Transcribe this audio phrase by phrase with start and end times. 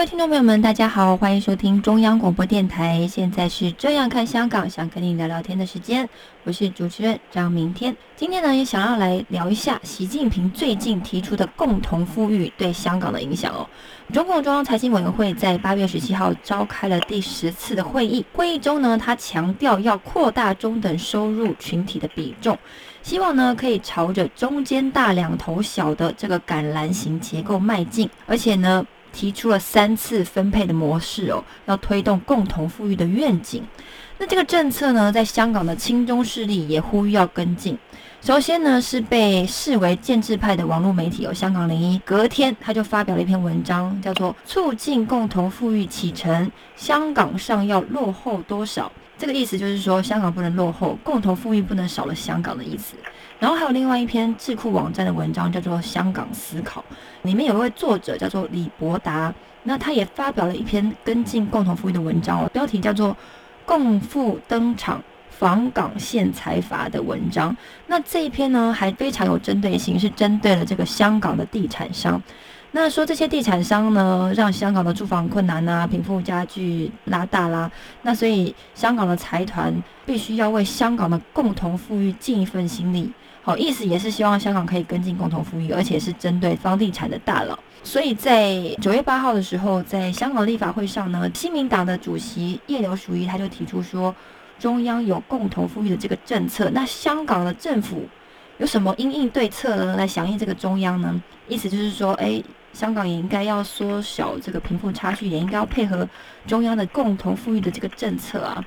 [0.00, 3.06] 各位听众朋友们，大家好，欢迎收听中央广播电台。
[3.06, 6.08] 现在是这样看香港，想跟你聊聊天的时间，
[6.44, 7.94] 我是主持人张明天。
[8.16, 13.68] 今天呢，也想要来聊一下习近平最近提出的共同富裕对香港的影响哦。
[14.10, 22.56] 中共中央财经委员会在八月十七号召开了第十次的会议，会议中呢，他强调要扩大中等收入群体的比重，
[23.02, 28.82] 希望呢可以朝着中间大两头小的这个橄榄型结构迈进，而且呢。
[29.12, 33.62] 提出了三次分配的模式哦，要推动共同富裕的愿景。
[34.18, 37.78] 那这个政策呢，在香港的亲中势力也呼吁要跟进。
[38.20, 48.86] 首先呢，是被视为建制派的网络媒体有、哦、香港零一，隔天他就发表了一篇文章，叫做《促进共同富裕启程，香港上要落后多少》。
[49.16, 52.94] 这个意思就是说，香港不能落后，共同富裕不能少了香港的意思。
[53.40, 56.80] 然后还有另外一篇智库网站的文章，叫做《香港思考》，
[57.22, 59.32] 里面有一位作者叫做李博达，
[59.62, 63.08] 那他也发表了一篇跟进共同富裕的文章哦，标题叫做
[63.64, 67.56] 《共富登场，访港现财阀》的文章。
[67.86, 72.22] 那这一篇呢，还非常有针对性，是针对了这个香港的地产商。
[72.72, 77.70] 那说这些地产商呢，让香港的住房困难啊，贫富差距拉大啦。
[78.02, 83.10] 那所以香港的财团必须要为香港的共同富裕尽一份心力。
[83.56, 87.58] 意思也是希望香港可以跟进共同富裕，而且是针对房地产的大佬。
[87.82, 94.14] 所以在九月八号的时候，在香港立法会上呢，新民党的主席叶刘淑仪他就提出说，
[94.58, 98.04] 中央有共同富裕的这个政策，那香港的政府
[98.58, 99.96] 有什么因应对策呢？
[99.96, 101.22] 来响应这个中央呢？
[101.48, 102.42] 意思就是说，哎。
[102.72, 106.08] 香港也应该要缩小这个贫富差距，也应该要配合
[106.46, 108.64] 中央的共同富裕的这个政策啊。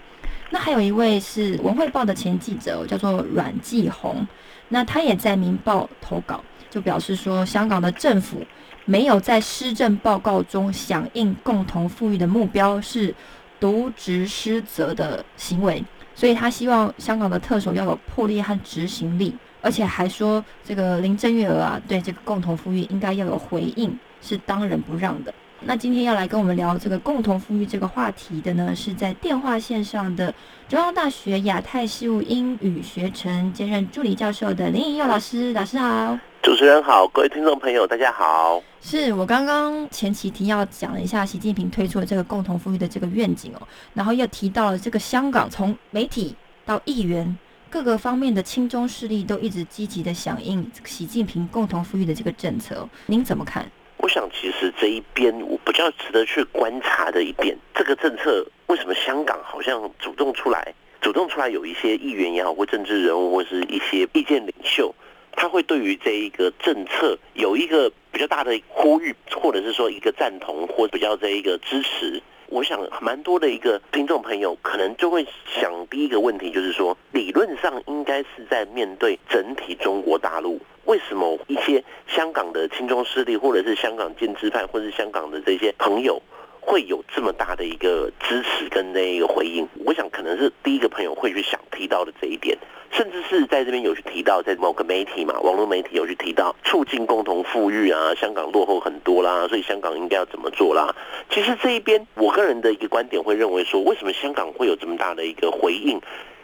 [0.50, 4.28] 那还有一位是文汇报的前记者，叫做阮继红，
[4.70, 8.46] 那他也在民报投稿，就表示说，香港的政府
[8.86, 13.14] 没有在施政报告中响应共同富裕的目标，是
[13.60, 15.84] 渎职失责的行为，
[16.16, 19.36] 所以他希望香港的特首要有魄力和执行力。
[19.62, 25.34] 而且还说，这个林郑月娥啊，对这个共同富裕应该要有回应，是当仁不让的。
[25.66, 30.34] 那今天要来跟我们聊这个共同富裕这个话题的呢，是在电话线上的
[30.68, 36.20] 中央大学亚太事务英语学程兼任助理教授的林颖佑老师，老师好。
[36.42, 38.62] 主持人好，各位听众朋友大家好。
[38.82, 46.36] 是我刚刚前期提要讲了一下习近平推出的这个共同富裕的这个愿景哦，然后又提到了这个香港从媒体
[46.66, 47.38] 到议员。
[47.70, 53.66] 各个方面的亲中势力都一直积极的响应习近平共同富裕的这个政策，您怎么看？
[54.04, 64.94] 我想，其实这一边我比较值得去观察的一点，这个政策为什么香港好像主动出来，主动出来有一些议员也好，或政治人物，或是一些意见领袖，
[65.32, 72.22] 他会对于这一个政策有一个比较大的呼吁，或者是说一个赞同，或比较这一个支持。
[72.54, 86.22] 我想蛮多的一个听众朋友可能就会想，第一个问题就是说，理论上应该是在面对整体中国大陆，为什么一些香港的亲中势力，或者是香港建制派，或者是香港的这些朋友，
[86.62, 89.68] 会有这么大的一个支持跟那一个回应？
[89.84, 92.56] 我想可能是第一个朋友会去想提到的这一点。
[92.96, 100.96] 甚至是在这边有去提到，在某个媒体嘛，网络媒体有去提到促进共同富裕啊，香港落后很多啦，所以香港应该要怎么做啦？
[101.32, 106.00] 其实这一边，我个人的一个观点会认为说，为什么香港会有这么大的一个回应？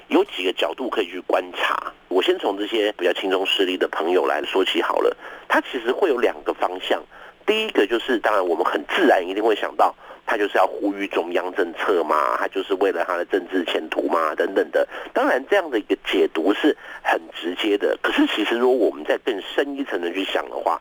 [0.07, 1.93] 有几个角度可以去观察。
[2.07, 5.15] 我先从这些比较轻中势力的朋友来说起好了，
[5.47, 6.99] 他其实会有两个方向。
[7.45, 9.95] 第一个就是，当然我们很自然一定会想到。
[10.29, 14.87] 他就是要呼吁中央政策嘛，他就是为了他的政治前途嘛，等等的。
[15.11, 17.97] 当然，这样的一个解读是很直接的。
[18.03, 20.79] 可是，其实如果我们再更深一层的去想的话，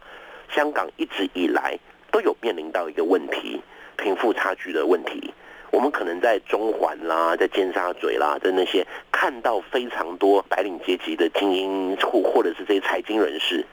[0.55, 1.79] 香港一直以来
[2.11, 3.59] 都有面临到一个问题，
[3.97, 5.33] 贫富差距的问题。
[5.71, 13.65] 我们可能在中环啦，在尖沙咀啦，在那些看到非常多白领阶级的精英户，或者是这些财经人士，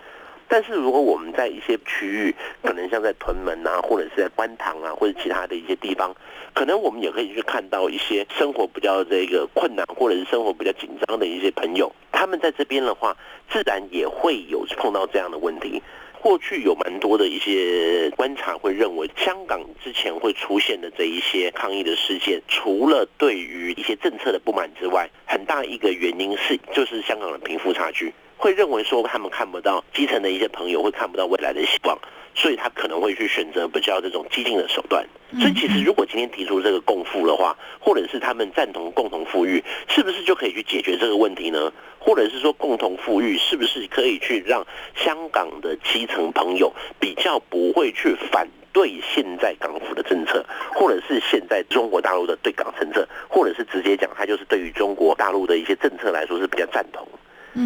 [0.47, 6.15] 但是如果我们在一些区域，可能像在屯门啊，或者是在观塘啊，或者其他的一些地方，
[6.53, 13.17] 可能我们也可以去看到一些生活比较这个困难，或者是生活比较紧张的一些朋友，他们在这边的话，
[13.49, 15.81] 自然也会有碰到这样的问题。
[16.21, 31.97] 过去有蛮多的一些观察会认为，香港之前会出现的这一些抗议的事件，除了对于一些政策的不满之外，很大一个原因是就是香港的贫富差距，会认为说他们看不到基层的一些朋友会看不到未来的希望。
[32.37, 35.07] 所以他可能会去选择比较这种激进的手段。
[35.39, 41.71] 所以其实如果今天提出这个共富的话，或者是他们赞同共同富裕，是不是就可以去解决这个问题呢？
[41.97, 44.67] 或者是说共同富裕是不是可以去让
[44.97, 57.07] 香港的基层朋友比较不会去反对现在港府的政策，或者是现在中国大陆的对港政策，或者是直接讲他就是对于中国大陆的一些政策来说是比较赞同。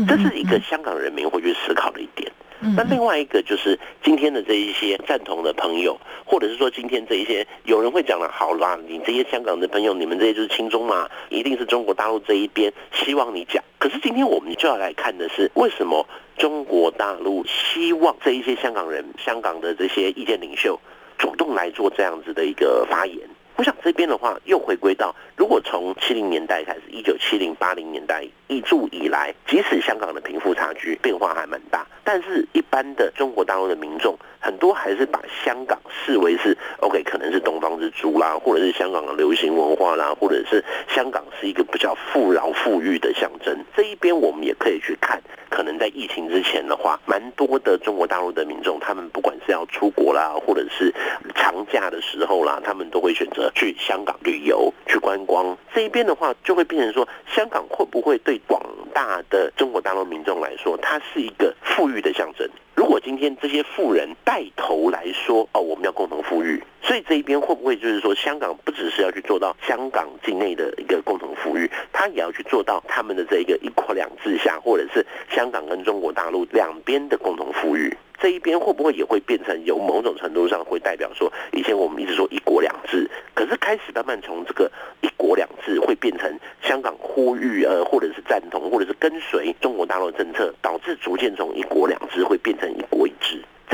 [0.08, 2.32] 这是一个香港人民会去思考的一点。
[2.76, 13.64] 那另外一个就是今天的这一些赞同的朋友，或者是说今天这一些有人会讲了，好啦，你这些香港的朋友，你们这些就是亲中嘛，一定是中国大陆这一边希望你讲。
[13.78, 16.06] 可是今天我们就要来看的是，为什么
[16.38, 20.78] 中国大陆希望这一些香港人、香港的这些意见领袖
[21.18, 23.18] 主动来做这样子的一个发言？
[23.60, 43.58] 我想这边的话，又回归到，如果从七零年代开始，一九七零八零年代一注以来，即使香港的贫富差距变化还蛮大，但是一般的中国大陆的民众，很多还是把香港视为是 OK，可能是东方之珠啦，或者是香港的流行文化啦，或者是香港是一个比较富饶富裕的象征。
[43.76, 50.94] 这一边我们也可以去看，可能在疫情之前的话，蛮多的中国大陆的民众，他们不管是要出国啦，或者是
[51.36, 53.52] 长假的时候啦，他们都会选择。
[53.56, 58.62] 去香港旅游、去观光这一边的话，就会变成说，香港会不会对广
[58.94, 62.48] 大的中国大陆民众来说，它是一个富裕的象征？
[62.80, 77.94] 如果今天这些富人带头来说，哦，我们要共同富裕，所以这一边会不会就是说，香港不只是要去做到香港境内的一个共同富裕，他也要去做到他们的这一个一国两制下，或者是香港跟中国大陆两边的共同富裕？
[78.22, 84.70] 这一边会不会也会变成有某种程度上会代表说，以前我们一直说一国两制，可是开始慢慢从这个
[85.02, 86.30] 一国两制会变成
[86.62, 92.69] 香港呼吁呃，或者是赞同，或者是跟随中国大陆政策，导致逐渐从一国两制会变成。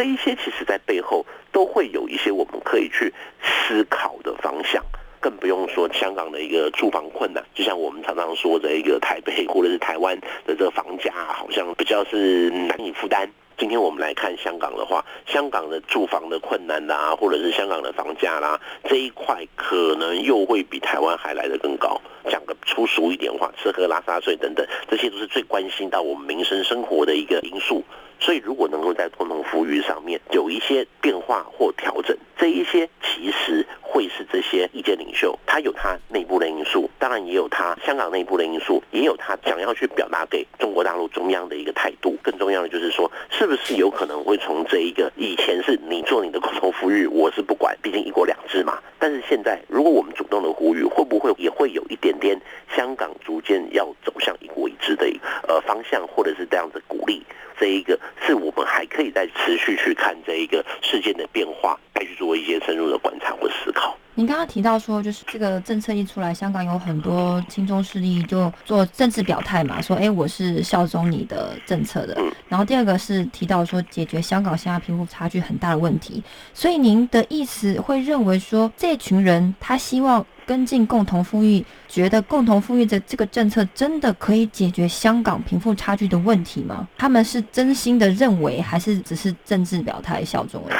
[0.05, 4.83] 一些其实在背后都会有一些我们可以去思考的方向，
[5.19, 13.29] 更不用说香港的一个住房困难，就像我们常常说的一个台北或者是台湾的这个房价好像比较是难以负担。
[13.57, 22.01] 今天我们来看香港的话，香港的住房的困难啦，或者是香港的房价啦，这一块可能又会比台湾还来得更高。
[22.29, 27.81] 讲个粗俗一点话，吃喝拉撒睡等等，这些都是最关心到我们民生生活的一个因素。
[28.19, 42.17] 所以，如果能够在共同富裕上面有一些变化或调整，这一些其实会是这些意见领袖，他有他内部的因素，当然也有他香港内部的因素，也有他想要去表达给中国大陆中央的一个态度。
[42.23, 48.79] 更重要的就是说，是不是有可能会从这一个以前是你做你的共同富裕，我是不管，毕竟一国两制嘛。
[48.97, 52.39] 但是现在，如果我们主动的呼吁，会不会也会有一点点
[52.75, 55.04] 香港逐渐要走向一国一制的
[55.47, 57.23] 呃方向，或者是这样子鼓励？
[57.57, 63.14] 这一个是我们还可以再持续去看这一个事件的变化，再去做一些深入的观。
[64.17, 72.17] 您刚刚提到说，就是这个政策一出来，香港有很多亲中势力就做政治表态嘛，说哎，我是效忠你的政策的。
[72.47, 76.23] 然后第二个是提到说，解决香港现在贫富差距很大的问题。
[76.53, 86.87] 所以您的意思会认为说，这群人他希望跟进共同富裕，觉得共同富裕的这个政策真的可以解决香港贫富差距的问题吗？
[86.97, 90.79] 他们是真心的认为，还是只是政治表态效忠而已？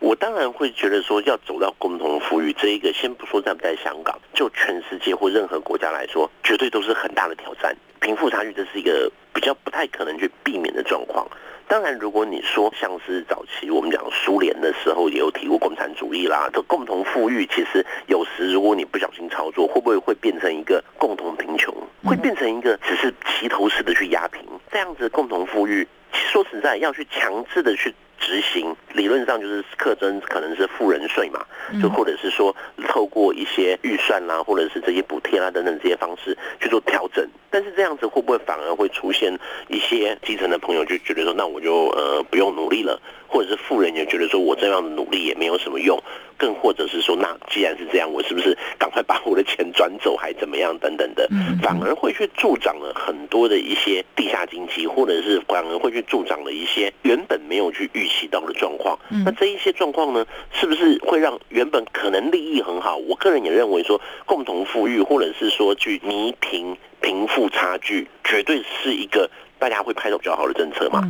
[0.00, 7.74] 我当然会觉得说，要走到共同富裕这一个，先不说在不在香港，就全世界或任何国家来说，绝对都是很大的挑战。
[8.00, 11.26] 贫富差距这是一个比较不太可能去避免的状况。
[11.66, 21.74] 当然，如果你说像是早期我们讲苏联的时候，也有提过共产主义啦，这共同富裕，其实有时如果你不小心操作，会不会会变成一个共同贫穷？
[22.04, 25.88] 会变成一个只是齐头式的去压平这样子共同富裕？
[26.64, 27.94] 在，要去强制的去。
[28.20, 31.44] 执行，理论上就是课征可能是富人税嘛，
[31.82, 32.54] 就或者是说
[32.88, 37.28] 透过一些预算啦，或者是这些补贴啦等等这些方式去做调整。
[37.50, 39.36] 但是这样子会不会反而会出现
[39.68, 42.98] 一些基层的朋友就觉得说，那我就呃不用努力了，
[43.34, 46.00] 或者是富人也觉得说我这样的努力也没有什么用，
[46.38, 51.28] 更或者是说，那既然是这样，我是不是赶快把我的钱转走，还怎么样等等的，
[51.60, 58.96] 反而会去助长了很多的一些地下经济，或者是反而会去助长了一些原本没有去预期到的状况。
[59.26, 62.96] 那这一些状况呢，是不是会让原本可能利益很好？
[62.98, 66.76] 我个人也认为说，共同富裕，或者是说去弥平。
[67.00, 69.28] 贫富差距绝对是一个
[69.64, 71.00] 大家会拍到比较好的政策嘛？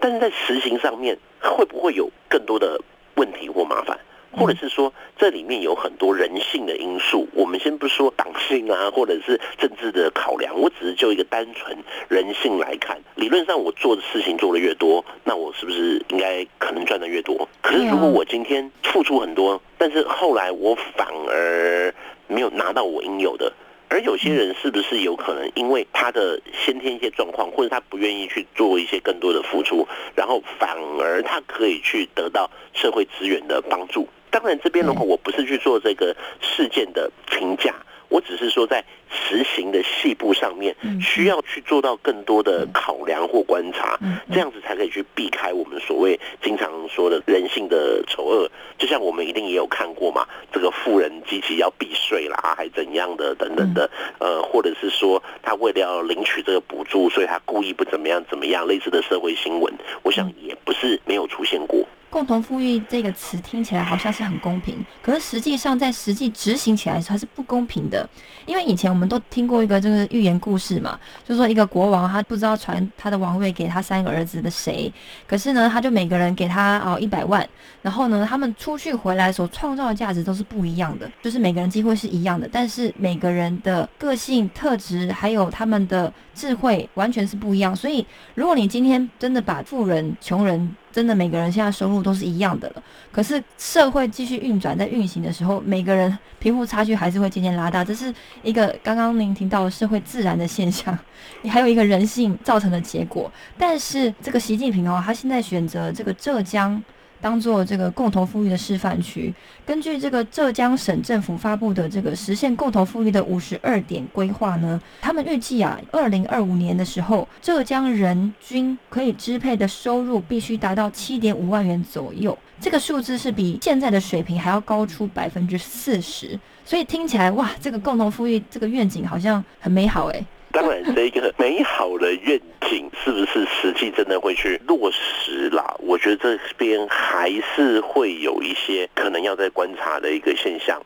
[0.00, 2.76] 但是在实行上面会不会有更多的
[3.14, 3.96] 问题或麻烦，
[4.32, 7.28] 或者是说这里面有很多人性的因素？
[7.32, 17.48] 我们先不说党性啊，或者是政治的考量，我只是就一个单纯人性来看，理论上我做的事情做的越多，那我是不是应该可能赚的越多？
[17.62, 21.94] 可是如果我今天付出很多，但是后来我反而
[22.26, 23.52] 没有拿到我应有的。
[23.90, 34.08] 而有些人是不是有可能因为他的先天一些状况，或者他不愿意去做一些更多的付出，然后反而他可以去得到社会资源的帮助？
[34.30, 37.74] 当然，这边的话，我不是去做这个事件的评价。
[38.10, 43.98] 我只是说，在实行的细部上面，需要去做到更多的考量或观察，
[44.32, 48.50] 这样子才可以去避开我们所谓经常说的人性的丑恶。
[48.78, 53.88] 就像我们一定也有看过嘛，这个富人积极要避税啦，还怎样的等等的，
[54.18, 61.86] 呃，或者是说他为了要领取这个补助，所以他故意不怎么样怎么样，类似的社会新闻，我想也不是没有出现过。
[62.10, 68.06] 共同富裕这个词听起来好像是很公平，可是实际上在实际执行起来它是不公平的。
[68.46, 74.92] 因为以前我们都听过一个这个寓言故事嘛，就说一个国王他不知道传他的王位给他三个儿子的谁，
[75.26, 77.48] 可是呢他就每个人给他哦一百万，
[77.80, 87.76] 然后呢他们出去回来所创造的价值都是不一样的，就是每个人机会是一样的，但是每个人的个性特质还有他们的智慧完全是不一样。
[87.76, 92.82] 所以如果你今天真的把富人穷人真的每个人现在收入都是一样的了，
[93.12, 100.98] 可是社会继续运转在运行的时候，每个人贫富差距还是会渐渐拉大，这是一个刚刚您听到的社会自然的现象，
[101.42, 103.30] 你还有一个人性造成的结果。
[103.56, 106.82] 但是这个习近平哦，他现在选择这个浙江。
[107.20, 109.32] 当做这个共同富裕的示范区，
[109.66, 130.24] 根据这个浙江省政府发布的这个实现共同富裕的五十二点规划呢，他们预计啊，二零二五年的时候，浙江人均可以支配的收入必须达到七点五万元左右，这个数字是比现在的水平还要高出百分之四十，所以听起来哇，这个共同富裕这个愿景好像很美好哎。
[130.52, 135.76] 当然，这一个美好的愿景 是不是实际真的会去落实啦？
[135.78, 140.82] 我觉得这边还是会有一些可能要在观察的一个现象。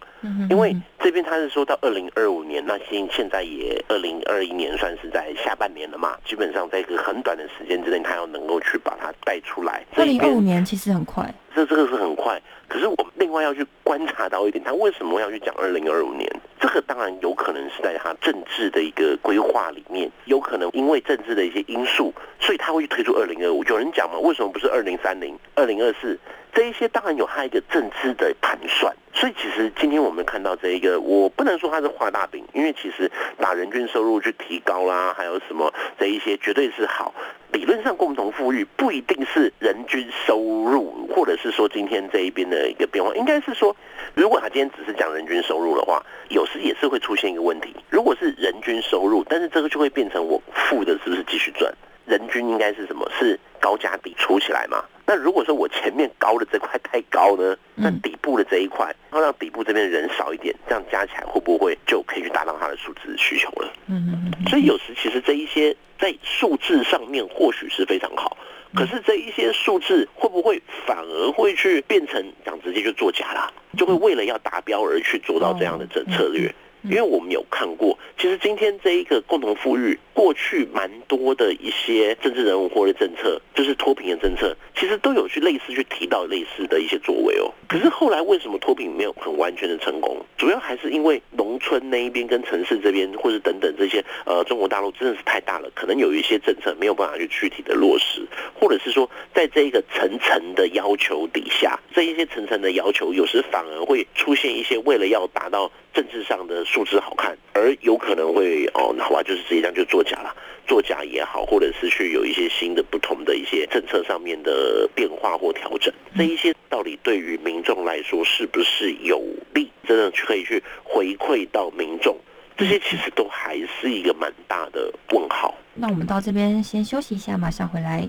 [0.51, 9.85] 因为这边他是说到二零二五年，那现现在也二零二一年算是在下半年了嘛，基本上在一个很短的时间之内，他要能够去把它带出来。
[9.97, 12.41] 二零二五年其实很快，这这个是很快。
[12.67, 16.29] 可是我们另外要去观察到一点，他为什么要去讲二零二五年？
[16.59, 23.63] 这个当然有可能是在他政治的一个规划里面，有可能因为政治的一些因素，所以他会去推出二零二五。
[23.65, 26.19] 有人讲嘛，为什么不是二零三零、二零二四？
[26.55, 28.95] 这一些当然有他一个政治的盘算。
[29.13, 37.15] 所以其实今天我们看到这一个，我不能说它是画大饼，因为其实把人均收入去提高啦，还有什么这一些绝对是好。
[37.53, 43.75] 理论上共同富裕不一定是人均收入，或者是说今天这一边的一个变化，应该是说，
[44.15, 47.75] 如果他今天只是讲人均收入的话，有时也是会出现一个问题。
[47.89, 51.73] 如果是人均收入，但是这个就会变成我负的是不是继续赚？
[52.05, 53.09] 人均应该是什么？
[53.17, 54.85] 是高加比出起来嘛？
[55.07, 63.73] 那如果说我前面高的这块太高呢，那底部的这一块，然后让底部这边人少一点，这样加起来会不会就可以去达到它的数字需求了？
[63.89, 64.49] 嗯嗯嗯。
[64.49, 68.37] 所以有时其实这一些在数字上面或许是非常好，
[68.75, 73.53] 可是这一些数字会不会反而会去变成讲直接就作假啦？
[73.77, 76.53] 就会为了要达标而去做到这样的策策略？
[76.85, 87.51] 因为我们有看过，其实今天这一个共同富裕，过去蛮多的一些政治人物或者政策，就是脱贫的政策，其实都有去类似去提到类似的一些作为哦。
[87.67, 90.19] 可是后来为什么脱贫没有很完全的成功？
[90.37, 98.21] 主要还是因为农村那一边跟城市这边，或者等等这些，呃，中国大陆真的是太大了，可能有一些政策没有办法去具体的落实，
[98.61, 106.63] 或者是说，在这一个层层的要求底下，这一些层层的要求，有时反而会出现一些为了要达到政治上的。
[106.75, 110.35] 数字好看，而有可能会哦，好吧，就是这样就作假了，
[110.67, 119.23] 作假也好，或者是去有一些新的不同的一些政策上面的变化或调整，这一些到底对于民众来说是不是有
[119.55, 122.19] 利，真的可以去回馈到民众，
[122.57, 125.55] 这些其实都还是一个蛮大的问号。
[125.75, 128.09] 那我们到这边先休息一下，马上回来。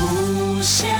[0.00, 0.97] 无限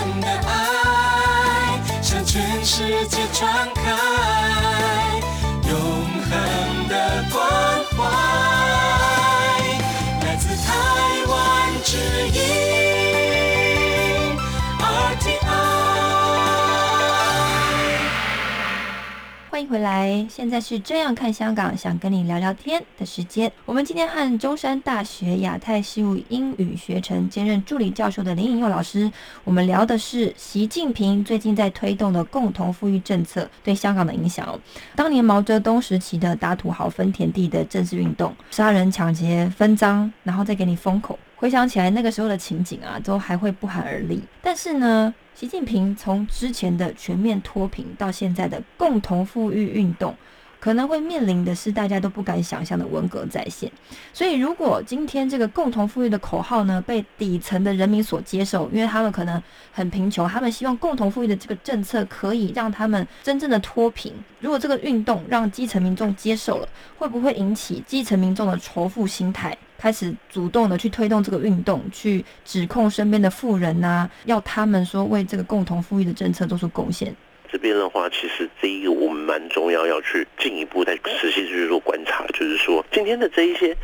[19.59, 23.50] 欢迎回来，现在是这样看香港，想跟你聊聊天的时间。
[23.67, 29.11] 我们今天和中山大学亚太事务英语学程兼任助理教授的林颖佑老师，
[29.43, 34.57] 我们聊的是习近平最近在推动的共同富裕政策对香港的影响。
[34.95, 41.19] 当年毛泽东时期的打土豪分田地的政治运动，杀人抢劫分赃，然后再给你封口。
[41.35, 44.23] 回想起来，那个时候的情景啊，都还会不寒而栗。
[44.41, 50.12] 但是呢，习近平从之前的全面脱贫到现在的共同富裕运动，
[50.59, 53.71] 可能会面临的是大家都不敢想象的文革再现。
[54.12, 59.40] 所以，如果今天这个共同富裕的口号呢，被底层的人民所接受，因为他们可能
[59.71, 64.12] 很贫穷，他们希望共同富裕的这个政策可以让他们真正的脱贫。
[64.40, 66.68] 如果这个运动让基层民众接受了，
[66.99, 69.57] 会不会引起基层民众的仇富心态？
[69.78, 77.14] 开始主动的去推动这个运动，去指控身边的富人呐、要他们说为这个共同富裕的政策做出贡献。
[77.50, 83.75] 这边的话，其实这一个我们蛮重要，要去进一步再仔细去做观察，就是说今天的这一些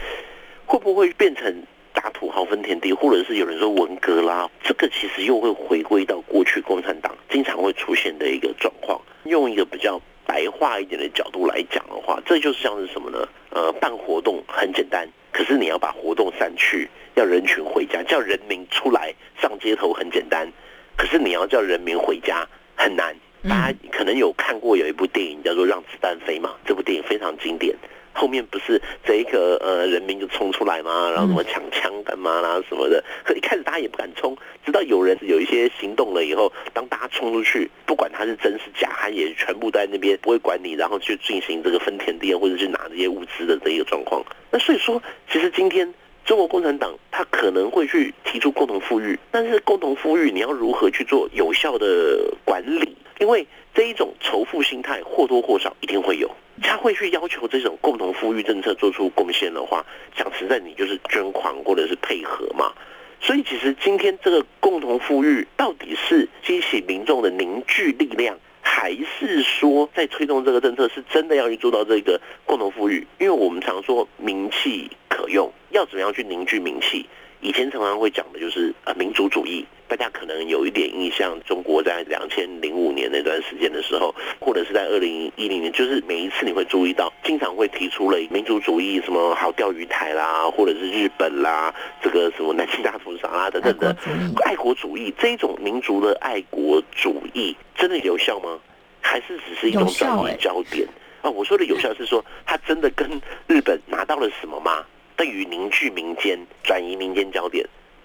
[0.66, 9.00] 会不会变成打土豪分田地，或者是有人说文革啦，这个其实又会回归到过去共产党经常会出现的一个状况。
[9.24, 13.28] 用一个比较白话一点的角度来讲的话，这就像是什么呢？
[13.50, 20.50] 呃，办活动很简单，可是你要把活动散去，要人群回家，叫人民出来上街头很简单，
[20.97, 23.14] 可是你要叫人民回家很难。
[23.47, 27.76] 大家可能有看过有一部电影叫做《让子弹飞》嘛，这部电影非常经典。
[28.14, 33.02] 后面不是这一个呃人民就冲出来嘛，然后什么抢枪干嘛啦什么的。
[33.25, 44.25] 可一开始大家也不敢冲，直到有人有一些行动了以后，当大家冲出去，不管他是真是假，他也全部在那边不会管你，然后去进行这个分田地或者去拿这些物资的这一个状况。
[44.50, 45.92] 那所以说，其实今天
[46.25, 52.97] 中国共产党他可能会去提出共同富裕，但是共同富裕你要如何去做有效的管理？
[53.21, 56.30] 因为这一种仇富心态或多或少一定会有，
[56.63, 59.84] 他会去要求这种共同富裕政策做出贡献的话，
[60.17, 62.73] 讲实在，你就是捐款或者是配合嘛。
[63.21, 73.06] 所以其实今天这个共同富裕到底是激起民众的凝聚力量，还是说在推动这个政策是真的要去做到这个共同富裕？
[73.19, 77.06] 因为我们常说名气可用，要怎么样去凝聚名气？
[77.41, 93.97] 以前常常会讲的就是呃民族主义，大家可能有一点印象，中国在两千零五年那段时间的时候，或者是在二零一零年，就是每一次你会注意到，经常会提出了民族主义，什么好钓鱼台啦，或者是日本啦，这个什么南京大屠杀啦等等的
[94.44, 98.58] 爱国主义，这种民族的爱国主义真的有效吗？
[99.00, 100.88] 还是只是一种转移焦点？
[101.20, 103.08] 啊，我说的有效是说，他真的跟
[103.47, 104.84] 日本拿到了什么吗？
[105.16, 107.64] 对于凝聚民间、转移民间焦点，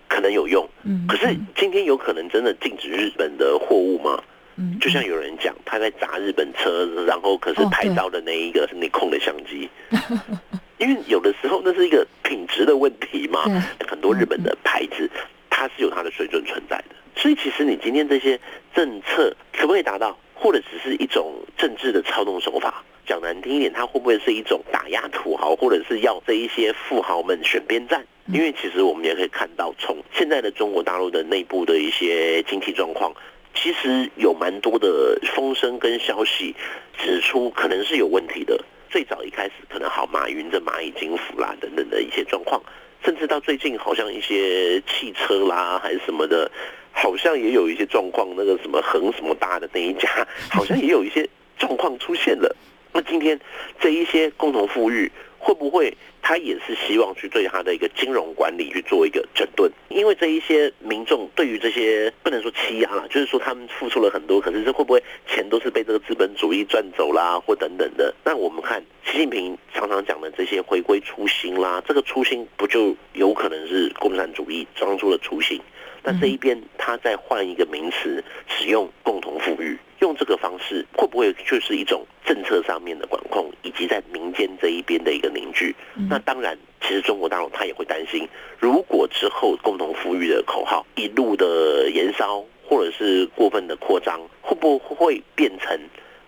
[0.10, 0.68] 可能有用。
[0.84, 4.22] 嗯，可是今天有可能真的禁止日本的货物吗？
[4.58, 9.70] 嗯，就像有人讲，他在砸日本车，然后可是拍照的那一个是你控的相机。
[10.80, 13.44] 因为有的时候那是一个品质的问题嘛。
[13.88, 15.10] 很多日本的牌子，
[15.50, 16.96] 它是有它的水准存在的。
[17.16, 18.40] 所以其实你今天这些
[18.74, 22.84] 政策可不可以达到，或者只是一种政治的操纵手法？
[23.06, 28.06] 讲难听一点，它会不会是一种打压土豪，或者是要这一些富豪们选边站？
[28.32, 33.12] 因为其实我们也可以看到，从现在的中国大陆的内部的一些经济状况，
[33.56, 36.56] 其实有蛮多的风声跟消息
[36.98, 38.64] 指出，可能是有问题的。
[38.90, 42.62] 最早一开始可能好，马云的蚂蚁金服啦等等的一些状况，
[43.04, 46.52] 甚至到最近好像一些汽车啦还是什么的，
[46.92, 48.28] 好像也有一些状况。
[48.38, 52.56] 那个什么恒什么大的那一家，好像也有一些状况出现了。
[52.92, 53.40] 那今天
[53.80, 59.72] 这一些共同富裕会不会他也是希望去对他的一个金融管理去做一个整顿？
[59.88, 68.14] 因为这一些民众对于这些不能说欺压啦，就是说他们付出了很多，可是这会不会钱都是被这个资本主义赚走啦，或等等的？
[68.24, 75.60] 那我们看习近平常常讲的这些回归初心啦，这个初心不就有可能是共产主义当初的初心？
[76.04, 85.76] 那这一边他再换一个名词，使用共同富裕，用这个方式会不会就是一种政策上面的管控，以及在民间这一边的一个凝聚？
[86.10, 88.28] 那当然，其实中国大陆他也会担心，
[88.60, 95.78] 如果之后共同富裕的口号一路的延烧，或者是过分的扩张，会不会变成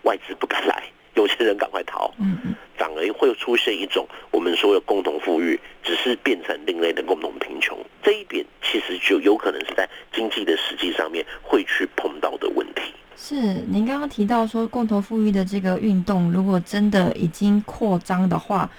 [0.03, 0.83] 外资不敢来？
[1.15, 7.77] 有钱人赶快逃，嗯嗯，反而会出现一种我们说的共同富裕，只是变成另类的共同贫穷。
[8.01, 12.93] 这一点其实就有可能是在经济的实际上面会去碰到的问题。
[13.15, 13.35] 是
[13.67, 18.69] 您刚刚提到说共同富裕的这个运动，如果真的已经扩张的话，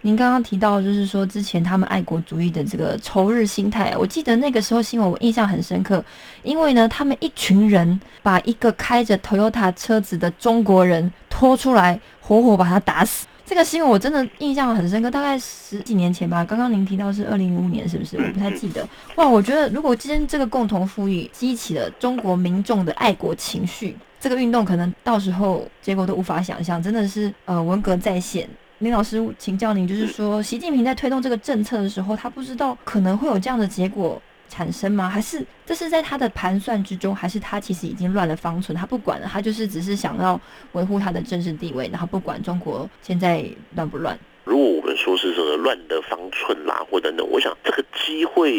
[0.00, 6.02] 您刚刚提到就是说之前他们爱国主义的这个仇日心态，我记得那个时候新闻我印象很深刻，
[6.42, 13.26] 因为呢他们一群人把一个开着 Toyota 车子的中国人拖出来，活活把他打死。
[13.50, 16.44] 这个新闻我真的印象很深刻，大概十几年前吧。
[16.44, 18.16] 刚刚您提到是二零零五年，是不是？
[18.16, 18.88] 我不太记得。
[19.16, 28.48] 哇，我觉得如果今天这个共同富裕激起了中国民众的爱国情绪，这个运动可能到时候结果都无法想象，真的是呃文革再现。
[28.78, 35.08] 林老师，请教您，就是说，习近平在推动这个政策的时候，他不知道可能会有这样的结果产生吗？
[35.08, 37.16] 还是这是在他的盘算之中？
[37.16, 40.38] 还是他其实已经乱了方寸，他不管了，他就是只是想要
[40.72, 43.42] 维护他的政治地位，然后不管中国现在
[43.74, 44.18] 乱不乱？
[44.44, 48.52] 如果我们说是这个乱的方寸啦，或等等，我想这个机会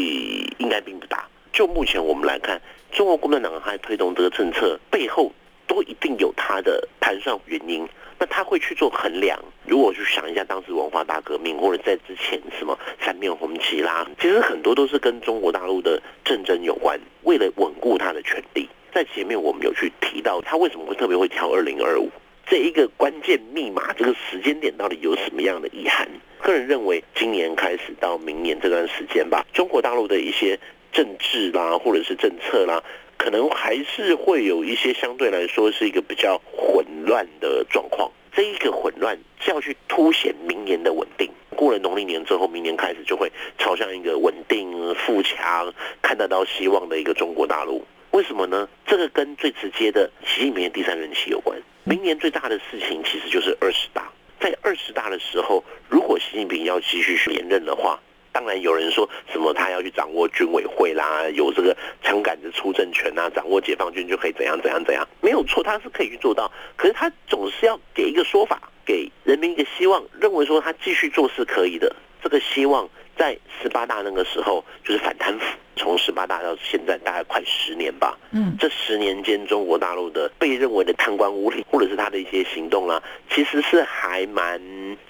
[0.58, 1.28] 应该并不大。
[1.52, 5.34] 就目前我们来看，中国共产党还推动这个政策背后，
[5.72, 7.88] 都一定有他的盘算原因。
[8.20, 9.40] 那他会去做衡量。
[9.66, 17.00] 如果去想一下当时文化大革命，或者在之前什么三面红旗啦，其实很多都是跟中国大陆的政争有关。
[17.24, 22.10] 为了稳固他的权利，在前面我们有去提到，他为什么会特别会挑二零二五
[22.46, 26.06] 这一个关键密码，这个时间点到底有什么样的意涵？
[26.42, 30.60] 个人认为，今年开始到明年这段时间吧，中国大陆的一些
[30.92, 32.84] 政治啦，或者是政策啦。
[33.22, 38.12] 可能还是会有一些相对来说是一个比较混乱的状况。
[38.34, 41.30] 这一个混乱是要去凸显明年的稳定。
[41.56, 47.86] 过了农历年之后，明年开始就会朝向一个稳定、富强、看得到希望的一个中国大陆。
[48.10, 48.68] 为什么呢？
[48.88, 51.56] 这个跟最直接的习近平的第三任期有关。
[51.84, 54.12] 明年最大的事情其实就是二十大。
[54.40, 58.02] 在二十大的时候，如果习近平要继续连任的话，
[58.32, 66.52] 当然有人说什么他要去掌握军委会啦，有这个枪杆子出政权啦，掌握解放军就可以怎样怎样怎样，没有错，他是可以去做到。
[66.76, 71.96] 可是他总是要给一个说法，给人民一个希望，认为说他继续做是可以的。
[72.24, 72.88] 这个希望
[73.22, 75.46] 在十八大那个时候就是反贪腐。
[75.76, 84.60] 从十八大到现在大概快十年吧，嗯，这十年间，中国大陆的被认为的贪官污吏，或者是他的一些行动啦，其实是还蛮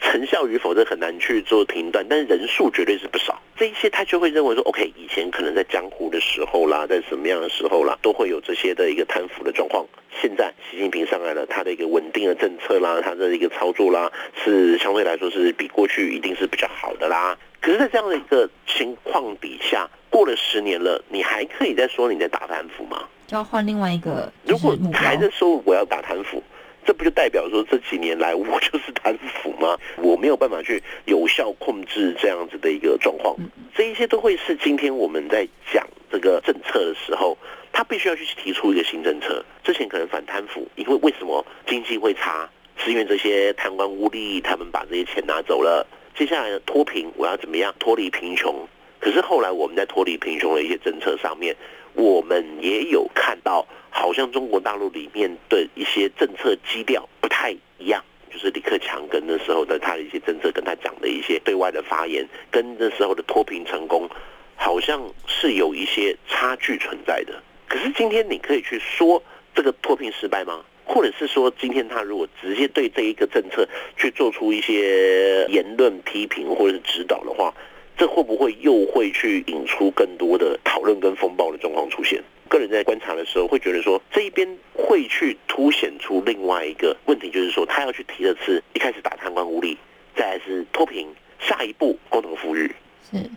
[0.02, 3.41] 成效与否，这很难去做评断，但是人数绝对是不少。
[3.58, 9.86] 这一些他就会认为说，OK，以前可能在江湖的时候啦，在什么样的时候啦，都会有这些的一个贪腐的状况。
[10.21, 14.12] 现在习近平上来了，他的一个稳定的政策啦，他的一个操作啦，
[14.43, 17.38] 是相对来说是比过去一定是比较好的啦。
[17.62, 23.04] 可是，在这样的一个情况底下，过了十年了，你还可以再说你在打贪腐吗？
[23.28, 24.34] 就要换另外一个。
[24.45, 26.41] 如果还在说我要打贪腐，
[26.84, 29.78] 这不就代表说这几年来我就是贪腐吗？
[29.97, 33.36] 我没有办法去有效控制这样子的一个状况。
[33.76, 37.38] 这一些都会是今天我们在讲这个政策的时候，
[37.71, 39.45] 他必须要去提出一个新政策。
[39.63, 42.50] 之前可能反贪腐，因为为什么经济会差？
[42.76, 45.86] 是因为这些贪官污吏他们把这些钱拿走了。
[46.15, 48.67] 接下来的脱贫，我要怎么样脱离贫穷？
[49.00, 51.56] 可是后来我们在脱离贫穷的一些政策上面，
[51.93, 58.04] 我们也有看到，好像中国大陆里面的一些政策基调不太一样。
[58.30, 64.10] 就是李克强跟那时候的他的一些政策，跟他讲的一些对外的发言，跟那时候的脱贫成功，
[64.56, 67.41] 好像是有一些差距存在的。
[67.67, 69.21] 可是今天你可以去说
[69.54, 70.63] 这个脱贫失败吗？
[70.86, 77.54] 或者是说，今天他如果直接对这一个政策去做出一些言论批评或者是指导的话，
[77.98, 82.22] 这会不会又会去引出更多的讨论跟风暴的状况出现？
[82.50, 89.78] 个人在观察的时候会觉得说，这一边会去凸显出另外一个问题，就是说他要去提的是一开始打贪官污吏，
[90.15, 91.08] 再来是脱贫，
[91.39, 92.70] 下一步共同富裕。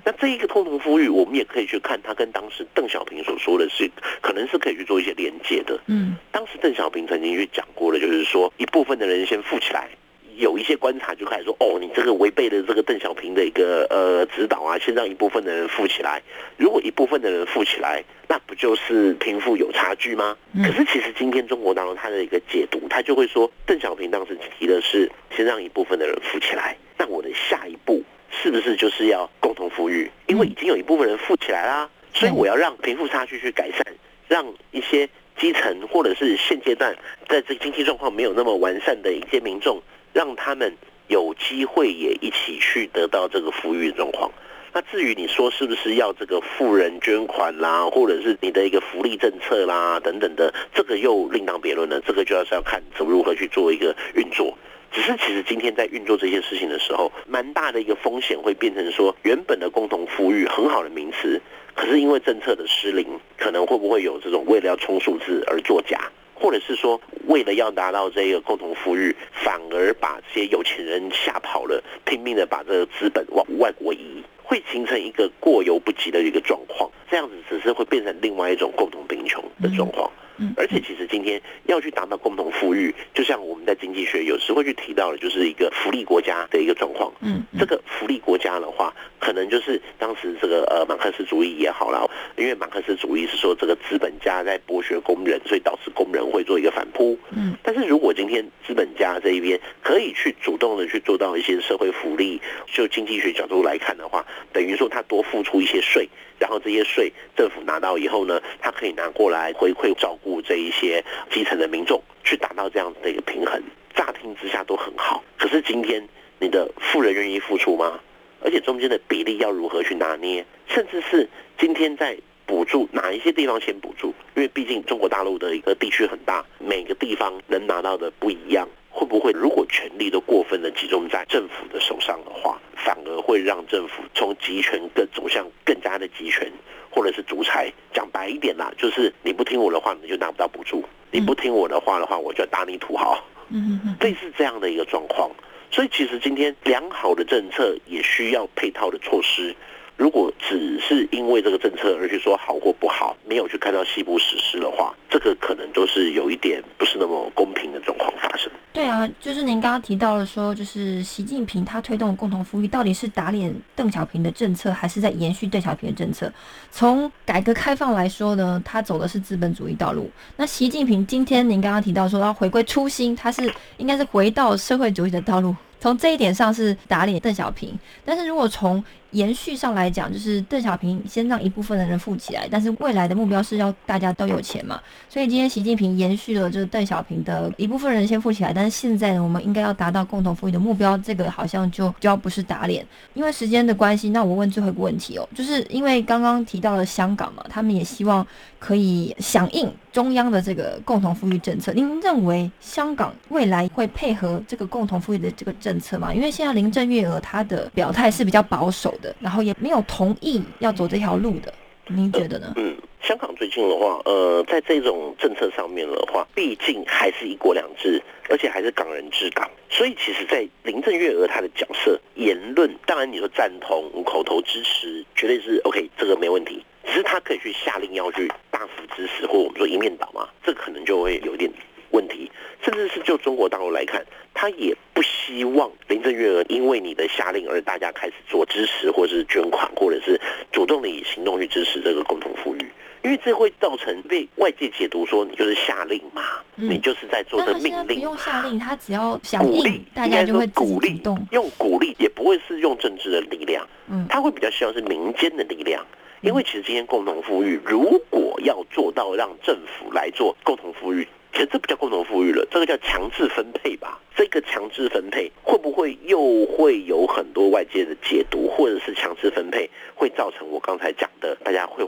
[0.04, 5.78] 那这一个共同富裕，我们也可以去看他跟当时邓小平所说的是，可能是可以去做一些连接的。
[5.86, 9.88] 嗯，当时邓小平曾经去讲过的，就是说一部分的人先富起来，
[10.36, 16.22] 有一些观察就开始说，哦，你这个违背了这个邓小平的一个呃指导啊，先让一部分的人富起来。
[16.56, 20.36] 如果一部分的人富起来，那不就是贫富有差距吗？
[20.62, 28.02] 可是其实今天中国当中他的一个解读，他就会说，邓小平当时提的是先让一部分的人富起来，那我的下一步。
[28.42, 30.10] 是不是就是要共同富裕？
[30.26, 33.82] 因为已经有一部分人富起来啦，所以我要让贫富差距去改善，
[34.28, 36.94] 让一些基层或者是现阶段
[37.28, 39.80] 在这个经济状况没有那么完善的一些民众，
[40.12, 40.74] 让他们
[41.08, 44.30] 有机会也一起去得到这个富裕的状况。
[44.72, 52.00] 那至于你说是不是要这个富人捐款啦，或者是你的一个福利政策啦等等的，这个又另当别论了。
[52.00, 54.52] 这个就要是要看怎么如何去做一个运作。
[54.94, 61.40] 只是其实今天在运作这些事情的时候，蛮大的一个风险会变成说，原本的共同富裕很好的名词，
[61.74, 63.04] 可是因为政策的失灵，
[63.36, 74.22] 可能会不会有这种为了要冲数字而作假，或者是说为了要达到这个共同富裕，反而把这些有钱人吓跑了，拼命的把这个资本往外国移。
[74.46, 80.08] 会形成一个过犹不及的一个状况，这样子只是会变成另外一种共同贫穷的状况。
[80.56, 87.12] 而且其实今天要去达到共同富裕，就像我们在经济学有时会去提到的，就是一个福利国家的一个状况。
[87.20, 97.18] 嗯，这个福利国家的话，可能就是当时这个呃马克思主义也好了，因为马克思主义是说这个资本家在剥削工人，所以导致工人会做一个反扑。
[97.30, 106.08] 嗯，但是如果今天资本家这一边可以去主动的去做到一些社会福利，就经济学角度来看的话，等于说他多付出一些税。
[106.36, 113.62] 然后这些税政府拿到以后呢，他可以拿过来回馈照顾这一些基层的民众，去达到这样子的一个平衡。
[113.94, 116.06] 乍听之下都很好，可是今天
[116.38, 118.00] 你的富人愿意付出吗？
[118.42, 120.44] 而且中间的比例要如何去拿捏？
[120.66, 124.08] 甚至是今天在补助哪一些地方先补助？
[124.34, 128.68] 因为毕竟中国大陆的一个地区很大，每个地方能拿到的不一样。
[128.90, 136.50] 会不会如果权力都过分的集中在政府的手上的话，反而会让政府从集权更走向更加的集权，
[136.94, 137.72] 或者是独裁？
[137.92, 140.80] 讲白一点啦，就是你不听我的话，你就拿不到补助；
[141.10, 143.22] 你不听我的话的话，我就打你土豪。
[143.48, 145.30] 嗯嗯，类似这样的一个状况。
[145.70, 149.54] 所以其实今天良好的政策也需要配套的措施。
[149.96, 158.50] 如果只是因为这个政策而去说好或不好，没有去看到细部实施的话，这个可能都是有一点不是那么公平的状况发生。
[158.72, 166.30] 对啊，就是您刚刚提到了说，就是习近平他推动共同富裕，到底是打脸邓小平的政策，还是在延续邓小平的政策？
[166.72, 170.10] 从改革开放来说呢，他走的是资本主义道路。
[170.36, 175.54] 那习近平今天您刚刚提到说要回归初心，他是应该是回到社会主义的道路。
[175.84, 184.80] 从这一点上是打脸邓小平，但是如果从延续上来讲，就是邓小平先让一部分的人富起来，但是未来的目标是要大家都有钱嘛。
[185.10, 192.82] 所以今天习近平延续了就是邓小平的一部分人先富起来，但是现在呢，我们应该要达到共同富裕的目标，这个好像就就要不是打脸。
[193.12, 198.26] 因为时间的关系，那我问最后一个问题哦，就是因为刚刚提到了香港嘛，他们也希望
[198.58, 201.72] 可以响应中央的这个共同富裕政策。
[201.72, 206.12] 您认为香港未来会配合这个共同富裕的这个政策吗？
[206.12, 209.14] 因为现在林郑月娥她的表态是比较保守的。
[209.20, 211.54] 然后也没有同意要走这条路的，
[211.86, 212.52] 您觉得呢？
[212.56, 226.64] 嗯，香港最近的话，呃，在这种政策上面的话，毕竟还是一国两制，而且还是港人治港，所以其实，在林郑月娥她的角色、言论，当然你说赞同、口头支持，绝对是 OK，这个没问题。
[226.86, 231.50] 只是他可以去下令要去大幅支持，或我们说一面倒嘛，这可能就会有点。
[231.90, 232.28] 问题，
[232.60, 240.20] 甚至是就中国大陆来看，他也不希望林郑月娥因为你的下令而大家开始做支持，或者是捐款，或者是
[240.50, 242.68] 主动的以行动去支持这个共同富裕，
[243.04, 246.22] 因为这会造成被外界解读说你就是下令嘛，
[246.56, 247.86] 你就是在做的命令。
[247.86, 255.86] 不用下令，他只要鼓励，大家就会鼓励，用鼓励也不会是用政治的力量，嗯，他会比较希望是民间的力量，
[256.24, 261.06] 因为其实今天共同富裕如果要做到让政府来做共同富裕。
[261.34, 264.00] 其实这不叫共同富裕了，这个叫强制分配吧。
[264.16, 271.84] 这个强制分配会不会又会有很多外界的解读，或者是强制分配会造成我刚才讲的，大家会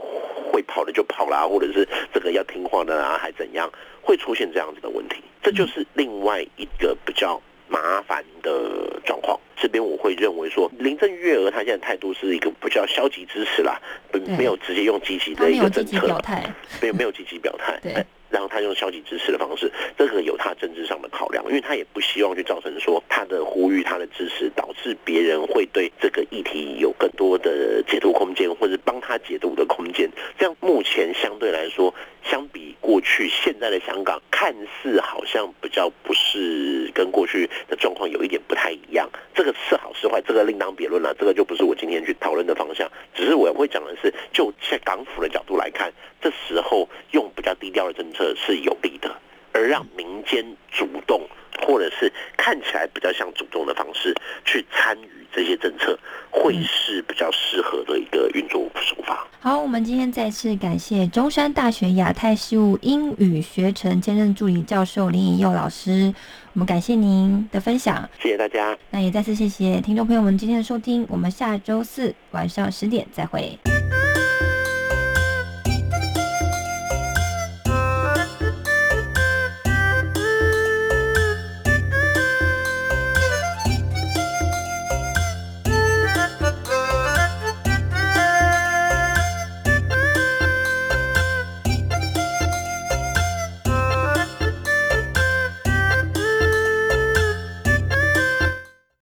[0.51, 3.71] 会跑的就跑啦，或者是这个要听话的啊，还怎样，
[4.01, 5.15] 会出现这样子的问题？
[5.41, 9.39] 这就是另外一个比较麻烦的状况。
[9.59, 13.81] 这边我会认为说，林郑月娥她现在态度是一个比较消极支持啦，
[14.37, 16.21] 没有直接用积极的一个政策，
[16.79, 17.79] 没有没有积极表态。
[17.81, 18.05] 对。
[18.29, 30.09] 然后他用消极支持的方式，这个有他政治上的考量，因为他也不希望去造成说他的呼吁、他的支持导致别人会对这个议题有更多的解读空间，或者帮他解读的空间。
[30.37, 39.09] 这样目前相对来说，相比过去，现在的香港看似好像比较不是跟过去的状况有一点不太一样。
[39.33, 42.89] 这个是好是坏，这个另当别论了，这个就不是我今天去讨论的方向。
[43.13, 46.86] 只是我会讲的是，就在港府的角度来看，这时候
[47.77, 48.33] 用比较低调的政策。
[48.35, 49.15] 是有利的，
[49.53, 51.21] 而让民间主动，
[51.61, 55.97] 或者是看起来比较像主动的方式去参与这些政策，
[56.29, 59.27] 会是比较适合的一个运作手法。
[59.39, 66.13] 好，我们今天再次感谢中山大学亚太事务英语学程兼任助理教授林以佑老师，
[66.53, 68.09] 我们感谢您的分享。
[68.19, 68.77] 谢谢大家。
[68.91, 73.57] 那也再次谢谢听众朋友们今天的收听，我们下周四晚上十点再会。